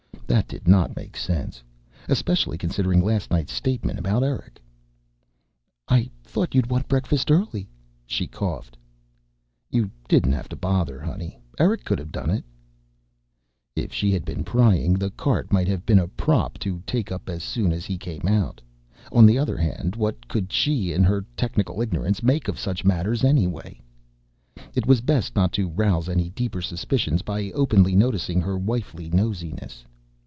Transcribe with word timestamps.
That 0.27 0.47
did 0.47 0.65
not 0.65 0.95
make 0.95 1.17
sense, 1.17 1.61
especially 2.07 2.57
considering 2.57 3.03
last 3.03 3.31
night's 3.31 3.51
statement 3.51 3.99
about 3.99 4.23
Eric. 4.23 4.61
"I 5.89 6.09
thought 6.23 6.55
you'd 6.55 6.69
want 6.69 6.87
breakfast 6.87 7.29
early," 7.29 7.67
she 8.05 8.27
coughed. 8.27 8.77
"You 9.71 9.91
didn't 10.07 10.31
have 10.31 10.47
to 10.47 10.55
bother, 10.55 11.01
honey. 11.01 11.37
Eric 11.59 11.83
could 11.83 11.99
have 11.99 12.13
done 12.13 12.29
it." 12.29 12.45
If 13.75 13.91
she 13.91 14.13
had 14.13 14.23
been 14.23 14.45
prying, 14.45 14.93
the 14.93 15.09
cart 15.09 15.51
might 15.51 15.67
have 15.67 15.85
been 15.85 15.99
a 15.99 16.07
prop 16.07 16.57
to 16.59 16.81
take 16.87 17.11
up 17.11 17.27
as 17.27 17.43
soon 17.43 17.73
as 17.73 17.83
he 17.85 17.97
came 17.97 18.25
out. 18.25 18.61
On 19.11 19.25
the 19.25 19.37
other 19.37 19.57
hand, 19.57 19.97
what 19.97 20.29
could 20.29 20.49
she 20.53 20.93
in 20.93 21.03
her 21.03 21.25
technical 21.35 21.81
ignorance 21.81 22.23
make 22.23 22.47
of 22.47 22.57
such 22.57 22.85
matters 22.85 23.25
anyway? 23.25 23.81
It 24.73 24.85
was 24.87 25.01
best 25.01 25.35
not 25.35 25.51
to 25.53 25.67
rouse 25.67 26.07
any 26.07 26.29
deeper 26.29 26.61
suspicions 26.61 27.21
by 27.21 27.51
openly 27.51 27.97
noticing 27.97 28.39
her 28.39 28.57
wifely 28.57 29.09
nosiness. 29.09 29.83